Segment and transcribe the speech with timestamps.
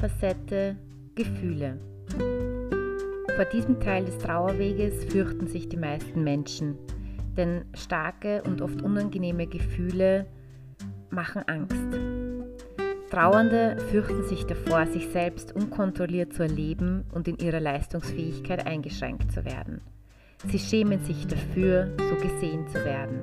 [0.00, 0.76] Trauerfacette
[1.14, 1.78] Gefühle.
[3.36, 6.78] Vor diesem Teil des Trauerweges fürchten sich die meisten Menschen,
[7.36, 10.24] denn starke und oft unangenehme Gefühle
[11.10, 11.98] machen Angst.
[13.10, 19.44] Trauernde fürchten sich davor, sich selbst unkontrolliert zu erleben und in ihrer Leistungsfähigkeit eingeschränkt zu
[19.44, 19.82] werden.
[20.46, 23.20] Sie schämen sich dafür, so gesehen zu werden.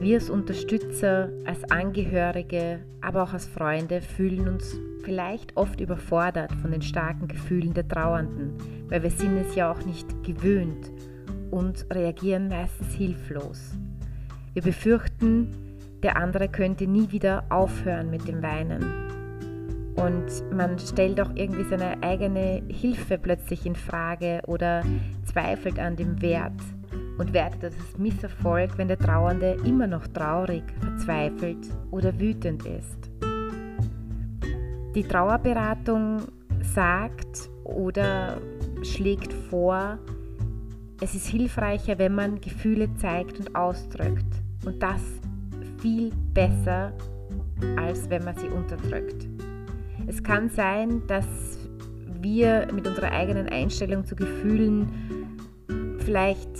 [0.00, 6.70] Wir als Unterstützer, als Angehörige, aber auch als Freunde fühlen uns vielleicht oft überfordert von
[6.70, 8.54] den starken Gefühlen der Trauernden,
[8.88, 10.90] weil wir sind es ja auch nicht gewöhnt
[11.50, 13.72] und reagieren meistens hilflos.
[14.52, 15.48] Wir befürchten,
[16.02, 18.84] der andere könnte nie wieder aufhören mit dem Weinen.
[19.96, 24.82] Und man stellt auch irgendwie seine eigene Hilfe plötzlich in Frage oder
[25.24, 26.60] zweifelt an dem Wert
[27.18, 33.29] und wertet das als Misserfolg, wenn der Trauernde immer noch traurig, verzweifelt oder wütend ist.
[34.94, 36.22] Die Trauerberatung
[36.62, 38.38] sagt oder
[38.82, 39.98] schlägt vor,
[41.00, 44.26] es ist hilfreicher, wenn man Gefühle zeigt und ausdrückt.
[44.64, 45.00] Und das
[45.78, 46.92] viel besser,
[47.76, 49.28] als wenn man sie unterdrückt.
[50.06, 51.26] Es kann sein, dass
[52.20, 54.88] wir mit unserer eigenen Einstellung zu Gefühlen
[56.00, 56.50] vielleicht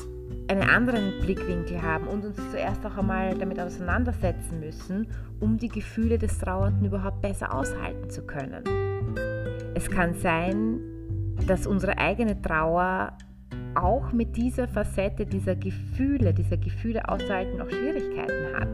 [0.50, 5.06] einen anderen Blickwinkel haben und uns zuerst auch einmal damit auseinandersetzen müssen,
[5.38, 8.64] um die Gefühle des Trauernden überhaupt besser aushalten zu können.
[9.74, 10.80] Es kann sein,
[11.46, 13.16] dass unsere eigene Trauer
[13.76, 18.68] auch mit dieser Facette dieser Gefühle, dieser Gefühle auszuhalten, auch Schwierigkeiten hat.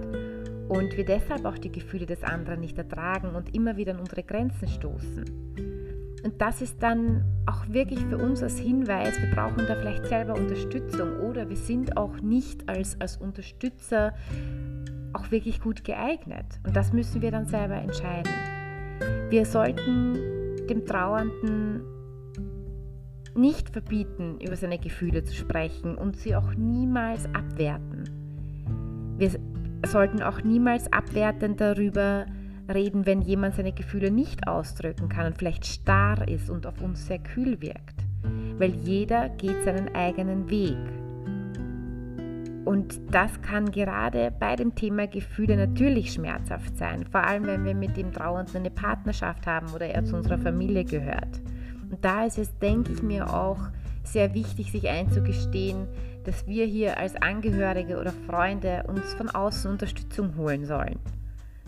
[0.71, 4.23] Und wir deshalb auch die Gefühle des anderen nicht ertragen und immer wieder an unsere
[4.23, 5.76] Grenzen stoßen.
[6.27, 10.35] Und das ist dann auch wirklich für uns als Hinweis, wir brauchen da vielleicht selber
[10.35, 14.13] Unterstützung oder wir sind auch nicht als, als Unterstützer
[15.13, 16.47] auch wirklich gut geeignet.
[16.67, 18.33] Und das müssen wir dann selber entscheiden.
[19.29, 21.83] Wir sollten dem Trauernden
[23.37, 28.03] nicht verbieten, über seine Gefühle zu sprechen und sie auch niemals abwerten.
[29.17, 29.31] Wir
[29.87, 32.27] sollten auch niemals abwertend darüber
[32.73, 37.07] reden, wenn jemand seine Gefühle nicht ausdrücken kann und vielleicht starr ist und auf uns
[37.07, 37.95] sehr kühl wirkt.
[38.59, 40.77] Weil jeder geht seinen eigenen Weg.
[42.65, 47.77] Und das kann gerade bei dem Thema Gefühle natürlich schmerzhaft sein, vor allem wenn wir
[47.77, 51.41] mit dem Trauernden eine Partnerschaft haben oder er zu unserer Familie gehört.
[51.91, 53.61] Und da ist es, denke ich mir, auch
[54.03, 55.87] sehr wichtig, sich einzugestehen,
[56.25, 60.99] dass wir hier als Angehörige oder Freunde uns von außen Unterstützung holen sollen.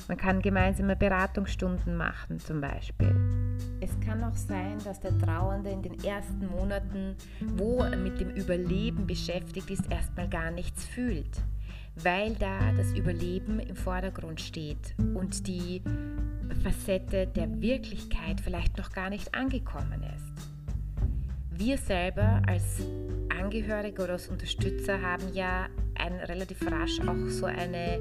[0.06, 3.14] Man kann gemeinsame Beratungsstunden machen zum Beispiel.
[3.80, 7.16] Es kann auch sein, dass der Trauernde in den ersten Monaten,
[7.56, 11.42] wo er mit dem Überleben beschäftigt ist, erstmal gar nichts fühlt,
[11.96, 15.82] weil da das Überleben im Vordergrund steht und die
[16.62, 20.48] Facette der Wirklichkeit vielleicht noch gar nicht angekommen ist.
[21.50, 22.82] Wir selber als
[23.36, 25.66] Angehörige oder als Unterstützer haben ja
[25.96, 28.00] ein relativ rasch auch so eine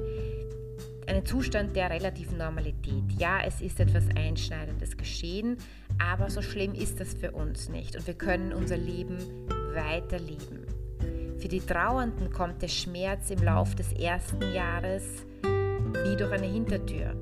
[1.08, 3.04] einen Zustand der relativen Normalität.
[3.18, 5.56] Ja, es ist etwas Einschneidendes geschehen,
[5.98, 9.16] aber so schlimm ist das für uns nicht und wir können unser Leben
[9.74, 10.66] weiterleben.
[11.38, 17.14] Für die Trauernden kommt der Schmerz im Lauf des ersten Jahres wie durch eine Hintertür.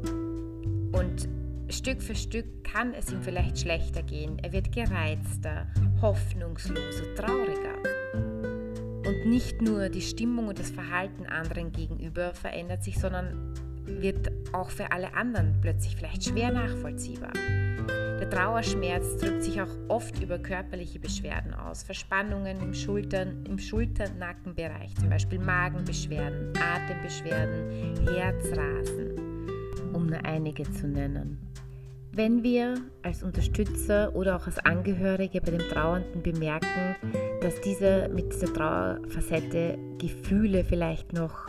[0.93, 1.29] Und
[1.69, 4.39] Stück für Stück kann es ihm vielleicht schlechter gehen.
[4.43, 5.67] Er wird gereizter,
[6.01, 7.77] hoffnungsloser, trauriger.
[9.07, 13.55] Und nicht nur die Stimmung und das Verhalten anderen gegenüber verändert sich, sondern
[13.87, 17.33] wird auch für alle anderen plötzlich vielleicht schwer nachvollziehbar.
[18.19, 24.95] Der Trauerschmerz drückt sich auch oft über körperliche Beschwerden aus, Verspannungen im, Schultern, im Schulter-Nackenbereich,
[24.97, 29.47] zum Beispiel Magenbeschwerden, Atembeschwerden, Herzrasen,
[29.93, 31.39] um nur einige zu nennen.
[32.11, 36.97] Wenn wir als Unterstützer oder auch als Angehörige bei dem Trauernden bemerken,
[37.43, 41.47] dass dieser mit dieser Trauerfacette Gefühle vielleicht noch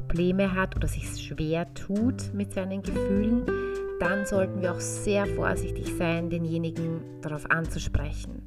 [0.00, 3.46] Probleme hat oder sich schwer tut mit seinen Gefühlen,
[3.98, 8.42] dann sollten wir auch sehr vorsichtig sein, denjenigen darauf anzusprechen.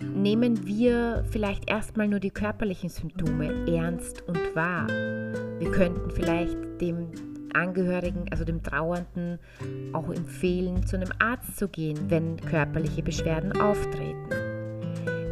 [0.00, 4.86] Nehmen wir vielleicht erstmal nur die körperlichen Symptome ernst und wahr.
[5.58, 7.08] Wir könnten vielleicht dem
[7.54, 9.38] Angehörigen, also dem Trauernden,
[9.94, 14.45] auch empfehlen, zu einem Arzt zu gehen, wenn körperliche Beschwerden auftreten.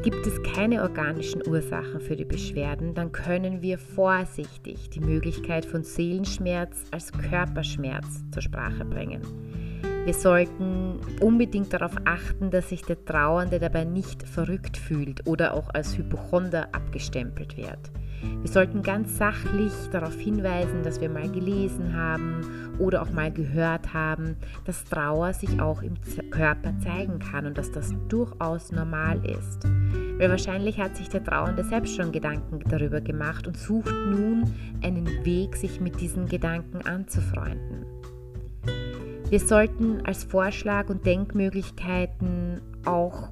[0.04, 5.82] Gibt es keine organischen Ursachen für die Beschwerden, dann können wir vorsichtig die Möglichkeit von
[5.82, 9.22] Seelenschmerz als Körperschmerz zur Sprache bringen.
[10.04, 15.70] Wir sollten unbedingt darauf achten, dass sich der Trauernde dabei nicht verrückt fühlt oder auch
[15.72, 17.90] als Hypochonder abgestempelt wird.
[18.42, 23.94] Wir sollten ganz sachlich darauf hinweisen, dass wir mal gelesen haben oder auch mal gehört
[23.94, 24.36] haben,
[24.66, 25.94] dass Trauer sich auch im
[26.30, 29.66] Körper zeigen kann und dass das durchaus normal ist.
[30.18, 34.44] Weil wahrscheinlich hat sich der Trauernde selbst schon Gedanken darüber gemacht und sucht nun
[34.82, 37.84] einen Weg, sich mit diesen Gedanken anzufreunden.
[39.28, 43.30] Wir sollten als Vorschlag und Denkmöglichkeiten auch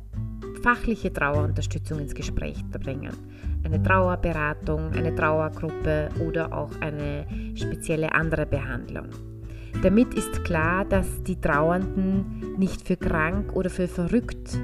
[0.63, 3.13] fachliche Trauerunterstützung ins Gespräch bringen.
[3.65, 9.09] Eine Trauerberatung, eine Trauergruppe oder auch eine spezielle andere Behandlung.
[9.83, 14.59] Damit ist klar, dass die Trauernden nicht für krank oder für verrückt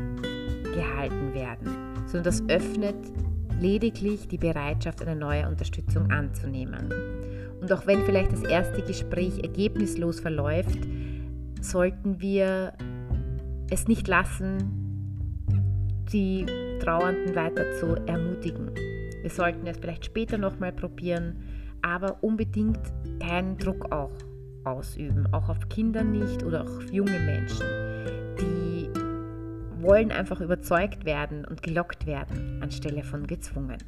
[0.75, 1.68] gehalten werden,
[2.09, 2.97] sondern das öffnet
[3.61, 6.93] lediglich die Bereitschaft, eine neue Unterstützung anzunehmen.
[7.61, 10.79] Und auch wenn vielleicht das erste Gespräch ergebnislos verläuft,
[11.61, 12.73] sollten wir
[13.71, 14.59] es nicht lassen,
[16.13, 16.47] die
[16.81, 18.71] Trauernden weiter zu ermutigen.
[19.21, 21.37] Wir sollten es vielleicht später nochmal probieren,
[21.83, 22.81] aber unbedingt
[23.21, 24.13] keinen Druck auch
[24.65, 27.67] ausüben, auch auf Kinder nicht oder auch auf junge Menschen.
[28.41, 28.68] Die
[29.83, 33.79] wollen einfach überzeugt werden und gelockt werden, anstelle von gezwungen.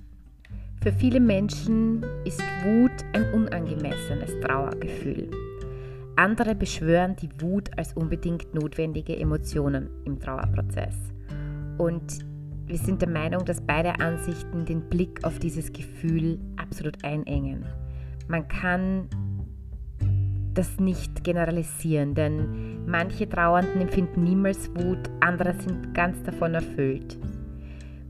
[0.83, 5.31] Für viele Menschen ist Wut ein unangemessenes Trauergefühl.
[6.17, 10.95] Andere beschwören die Wut als unbedingt notwendige Emotionen im Trauerprozess.
[11.79, 12.21] Und
[12.67, 17.67] wir sind der Meinung, dass beide Ansichten den Blick auf dieses Gefühl absolut einengen.
[18.29, 19.09] Man kann
[20.55, 27.19] das nicht generalisieren, denn manche Trauernden empfinden niemals Wut, andere sind ganz davon erfüllt.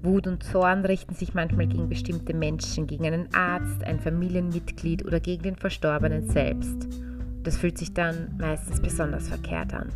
[0.03, 5.21] Wut und Zorn richten sich manchmal gegen bestimmte Menschen, gegen einen Arzt, ein Familienmitglied oder
[5.21, 6.89] gegen den Verstorbenen selbst.
[7.43, 9.91] Das fühlt sich dann meistens besonders verkehrt an.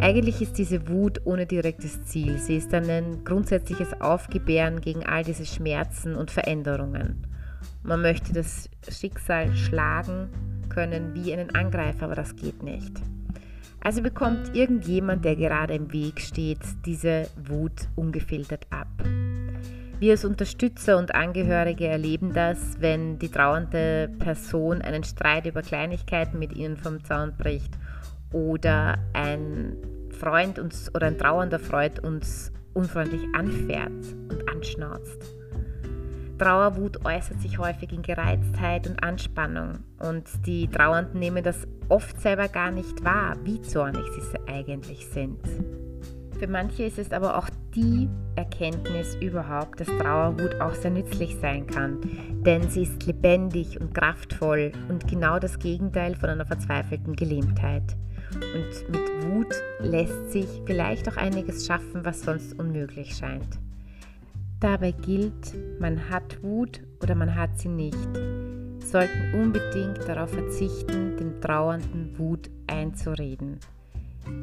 [0.00, 2.38] Eigentlich ist diese Wut ohne direktes Ziel.
[2.38, 7.26] Sie ist ein grundsätzliches Aufgebären gegen all diese Schmerzen und Veränderungen.
[7.82, 10.28] Man möchte das Schicksal schlagen
[10.68, 13.02] können wie einen Angreifer, aber das geht nicht.
[13.84, 18.86] Also bekommt irgendjemand, der gerade im Weg steht, diese Wut ungefiltert ab.
[19.98, 26.38] Wir als Unterstützer und Angehörige erleben das, wenn die trauernde Person einen Streit über Kleinigkeiten
[26.38, 27.72] mit ihnen vom Zaun bricht
[28.32, 29.76] oder ein
[30.10, 33.90] Freund uns oder ein trauernder Freund uns unfreundlich anfährt
[34.28, 35.41] und anschnauzt.
[36.38, 42.48] Trauerwut äußert sich häufig in Gereiztheit und Anspannung und die Trauernden nehmen das oft selber
[42.48, 45.38] gar nicht wahr, wie zornig sie eigentlich sind.
[46.38, 51.66] Für manche ist es aber auch die Erkenntnis überhaupt, dass Trauerwut auch sehr nützlich sein
[51.66, 52.00] kann,
[52.44, 57.96] denn sie ist lebendig und kraftvoll und genau das Gegenteil von einer verzweifelten Gelähmtheit.
[58.34, 63.61] Und mit Wut lässt sich vielleicht auch einiges schaffen, was sonst unmöglich scheint.
[64.62, 67.98] Dabei gilt, man hat Wut oder man hat sie nicht.
[68.78, 73.58] Sollten unbedingt darauf verzichten, dem Trauernden Wut einzureden.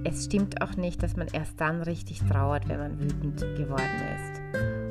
[0.03, 4.41] Es stimmt auch nicht, dass man erst dann richtig trauert, wenn man wütend geworden ist.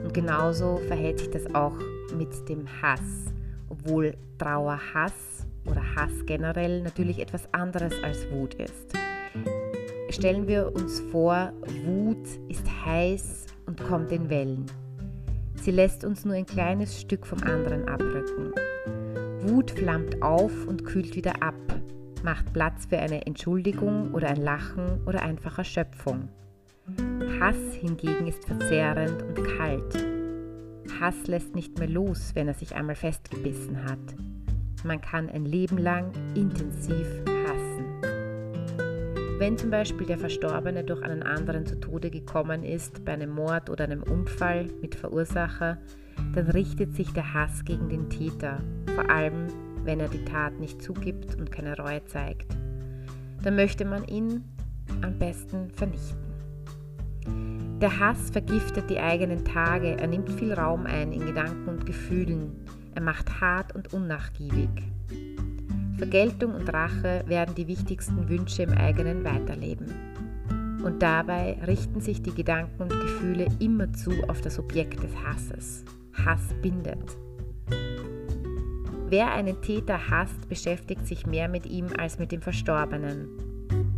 [0.02, 1.76] Und genauso verhält sich das auch
[2.16, 3.26] mit dem Hass,
[3.68, 8.94] obwohl Trauer Hass oder Hass generell natürlich etwas anderes als Wut ist.
[10.08, 11.52] Stellen wir uns vor,
[11.84, 14.64] Wut ist heiß und kommt in Wellen.
[15.68, 18.54] Sie lässt uns nur ein kleines Stück vom anderen abrücken.
[19.42, 21.60] Wut flammt auf und kühlt wieder ab,
[22.22, 26.30] macht Platz für eine Entschuldigung oder ein Lachen oder einfach Erschöpfung.
[27.38, 30.06] Hass hingegen ist verzehrend und kalt.
[30.98, 33.98] Hass lässt nicht mehr los, wenn er sich einmal festgebissen hat.
[34.84, 37.06] Man kann ein Leben lang intensiv.
[39.38, 43.70] Wenn zum Beispiel der Verstorbene durch einen anderen zu Tode gekommen ist, bei einem Mord
[43.70, 45.78] oder einem Unfall mit Verursacher,
[46.34, 48.58] dann richtet sich der Hass gegen den Täter,
[48.96, 49.46] vor allem
[49.84, 52.56] wenn er die Tat nicht zugibt und keine Reue zeigt.
[53.44, 54.42] Dann möchte man ihn
[55.02, 56.18] am besten vernichten.
[57.80, 62.56] Der Hass vergiftet die eigenen Tage, er nimmt viel Raum ein in Gedanken und Gefühlen,
[62.96, 64.68] er macht hart und unnachgiebig.
[65.98, 69.92] Vergeltung und Rache werden die wichtigsten Wünsche im eigenen Weiterleben.
[70.84, 75.84] Und dabei richten sich die Gedanken und Gefühle immerzu auf das Objekt des Hasses.
[76.24, 77.16] Hass bindet.
[79.08, 83.28] Wer einen Täter hasst, beschäftigt sich mehr mit ihm als mit dem Verstorbenen.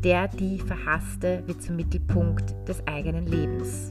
[0.02, 3.90] Der, die Verhasste, wird zum Mittelpunkt des eigenen Lebens.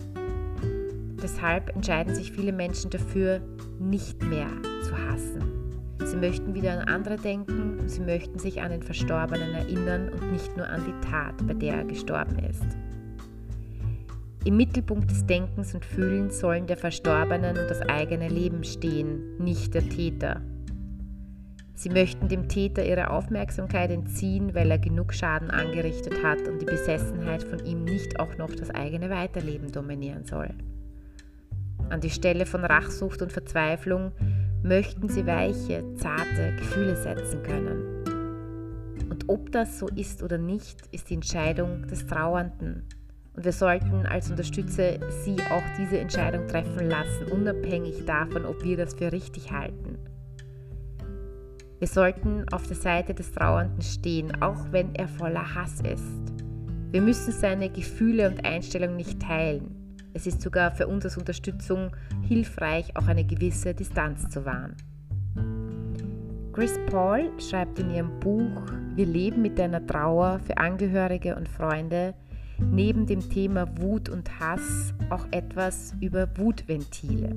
[1.21, 3.41] Deshalb entscheiden sich viele Menschen dafür,
[3.79, 4.49] nicht mehr
[4.83, 5.58] zu hassen.
[6.05, 10.55] Sie möchten wieder an andere denken sie möchten sich an den Verstorbenen erinnern und nicht
[10.55, 12.65] nur an die Tat, bei der er gestorben ist.
[14.45, 19.73] Im Mittelpunkt des Denkens und Fühlens sollen der Verstorbenen und das eigene Leben stehen, nicht
[19.73, 20.41] der Täter.
[21.75, 26.65] Sie möchten dem Täter ihre Aufmerksamkeit entziehen, weil er genug Schaden angerichtet hat und die
[26.65, 30.49] Besessenheit von ihm nicht auch noch das eigene Weiterleben dominieren soll.
[31.89, 34.11] An die Stelle von Rachsucht und Verzweiflung
[34.63, 37.99] möchten sie weiche, zarte Gefühle setzen können.
[39.09, 42.83] Und ob das so ist oder nicht, ist die Entscheidung des Trauernden.
[43.35, 48.77] Und wir sollten als Unterstützer sie auch diese Entscheidung treffen lassen, unabhängig davon, ob wir
[48.77, 49.97] das für richtig halten.
[51.79, 56.33] Wir sollten auf der Seite des Trauernden stehen, auch wenn er voller Hass ist.
[56.91, 59.78] Wir müssen seine Gefühle und Einstellungen nicht teilen.
[60.13, 61.91] Es ist sogar für uns als Unterstützung
[62.27, 64.75] hilfreich, auch eine gewisse Distanz zu wahren.
[66.51, 68.63] Chris Paul schreibt in ihrem Buch
[68.95, 72.15] Wir leben mit deiner Trauer für Angehörige und Freunde
[72.59, 77.35] neben dem Thema Wut und Hass auch etwas über Wutventile.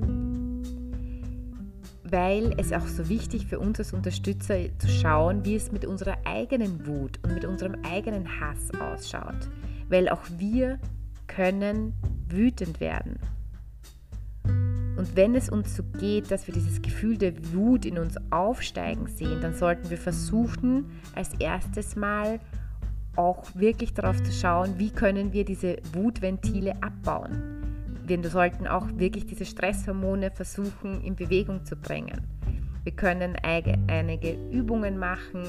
[2.03, 6.17] Weil es auch so wichtig für uns als Unterstützer zu schauen, wie es mit unserer
[6.25, 9.49] eigenen Wut und mit unserem eigenen Hass ausschaut.
[9.89, 10.79] Weil auch wir
[11.27, 11.93] können
[12.29, 13.19] wütend werden.
[14.95, 19.07] Und wenn es uns so geht, dass wir dieses Gefühl der Wut in uns aufsteigen
[19.07, 22.39] sehen, dann sollten wir versuchen, als erstes Mal
[23.15, 27.41] auch wirklich darauf zu schauen, wie können wir diese Wutventile abbauen.
[28.05, 32.27] Wir sollten auch wirklich diese Stresshormone versuchen in Bewegung zu bringen.
[32.83, 35.43] Wir können einige Übungen machen.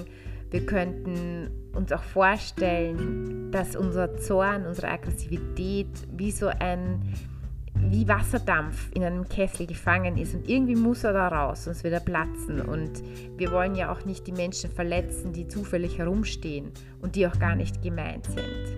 [0.55, 7.03] Wir könnten uns auch vorstellen, dass unser Zorn, unsere Aggressivität wie so ein
[7.75, 11.95] wie Wasserdampf in einem Kessel gefangen ist und irgendwie muss er da raus, sonst wird
[11.95, 12.61] er platzen.
[12.61, 13.03] Und
[13.37, 16.71] wir wollen ja auch nicht die Menschen verletzen, die zufällig herumstehen
[17.03, 18.77] und die auch gar nicht gemeint sind.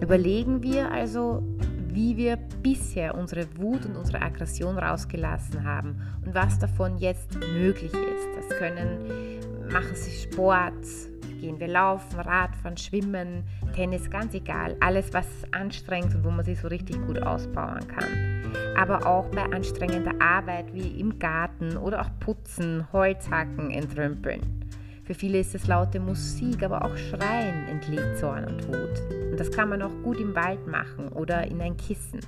[0.00, 1.44] Überlegen wir also,
[1.86, 7.92] wie wir bisher unsere Wut und unsere Aggression rausgelassen haben und was davon jetzt möglich
[7.92, 8.26] ist.
[8.36, 9.31] Das können,
[9.72, 10.84] machen Sie Sport,
[11.40, 14.76] gehen wir laufen, Radfahren, schwimmen, Tennis, ganz egal.
[14.80, 18.52] Alles, was anstrengend und wo man sich so richtig gut ausbauen kann.
[18.76, 24.42] Aber auch bei anstrengender Arbeit wie im Garten oder auch putzen, Holz hacken, entrümpeln.
[25.04, 29.30] Für viele ist es laute Musik, aber auch Schreien entlegt Zorn und Wut.
[29.30, 32.20] Und das kann man auch gut im Wald machen oder in ein Kissen.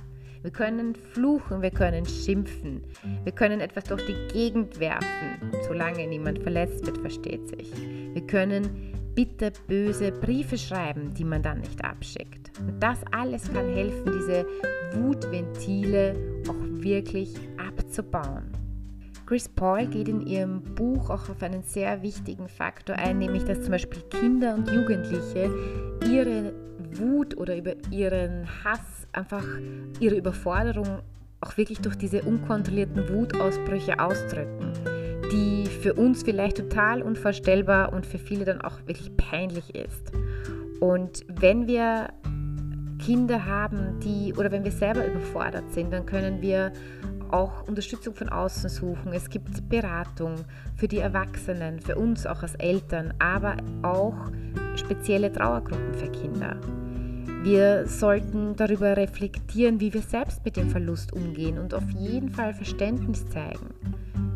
[0.45, 2.83] Wir können fluchen, wir können schimpfen,
[3.23, 7.73] wir können etwas durch die Gegend werfen, solange niemand verletzt wird, versteht sich.
[8.13, 12.51] Wir können bitterböse Briefe schreiben, die man dann nicht abschickt.
[12.59, 14.45] Und das alles kann helfen, diese
[14.93, 16.15] Wutventile
[16.47, 18.51] auch wirklich abzubauen.
[19.25, 23.63] Chris Paul geht in ihrem Buch auch auf einen sehr wichtigen Faktor ein, nämlich dass
[23.63, 25.49] zum Beispiel Kinder und Jugendliche
[26.07, 26.53] ihre
[26.99, 29.45] Wut oder über ihren Hass, einfach
[29.99, 30.99] ihre Überforderung
[31.41, 34.73] auch wirklich durch diese unkontrollierten Wutausbrüche ausdrücken
[35.31, 40.11] die für uns vielleicht total unvorstellbar und für viele dann auch wirklich peinlich ist.
[40.79, 42.09] Und wenn wir
[43.03, 46.71] Kinder haben, die oder wenn wir selber überfordert sind, dann können wir
[47.31, 49.11] auch Unterstützung von außen suchen.
[49.13, 50.35] Es gibt Beratung
[50.75, 54.31] für die Erwachsenen, für uns auch als Eltern, aber auch
[54.75, 56.57] spezielle Trauergruppen für Kinder.
[57.45, 62.55] Wir sollten darüber reflektieren, wie wir selbst mit dem Verlust umgehen und auf jeden Fall
[62.55, 63.69] Verständnis zeigen.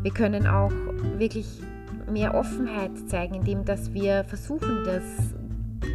[0.02, 0.70] Wir können auch
[1.18, 1.60] wirklich
[2.08, 5.02] mehr Offenheit zeigen, indem dass wir versuchen, das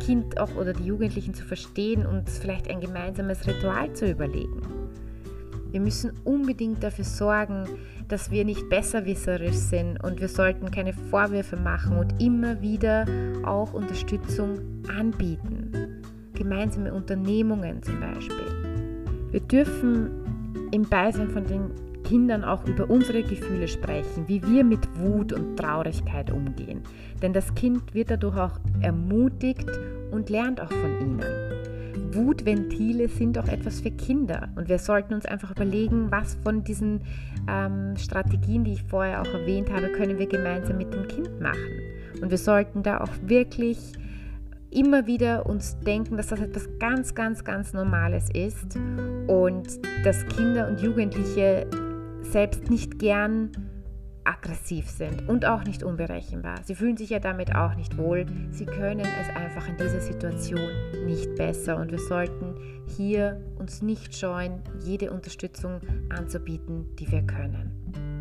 [0.06, 4.62] Kind auch oder die Jugendlichen zu verstehen und vielleicht ein gemeinsames Ritual zu überlegen.
[5.72, 7.64] Wir müssen unbedingt dafür sorgen,
[8.10, 13.06] dass wir nicht besserwisserisch sind und wir sollten keine Vorwürfe machen und immer wieder
[13.46, 15.95] auch Unterstützung anbieten.
[16.36, 19.32] Gemeinsame Unternehmungen zum Beispiel.
[19.32, 20.12] Wir dürfen
[20.72, 21.72] im Beisein von den
[22.04, 26.82] Kindern auch über unsere Gefühle sprechen, wie wir mit Wut und Traurigkeit umgehen.
[27.22, 29.70] Denn das Kind wird dadurch auch ermutigt
[30.12, 31.24] und lernt auch von ihnen.
[32.14, 37.02] Wutventile sind auch etwas für Kinder und wir sollten uns einfach überlegen, was von diesen
[37.50, 41.82] ähm, Strategien, die ich vorher auch erwähnt habe, können wir gemeinsam mit dem Kind machen.
[42.22, 43.78] Und wir sollten da auch wirklich
[44.76, 48.76] immer wieder uns denken, dass das etwas ganz, ganz, ganz Normales ist
[49.28, 51.68] und dass Kinder und Jugendliche
[52.22, 53.52] selbst nicht gern
[54.26, 56.56] aggressiv sind und auch nicht unberechenbar.
[56.64, 58.26] Sie fühlen sich ja damit auch nicht wohl.
[58.52, 60.70] Sie können es einfach in dieser Situation
[61.06, 62.56] nicht besser und wir sollten
[62.98, 65.80] hier uns nicht scheuen, jede Unterstützung
[66.10, 68.15] anzubieten, die wir können.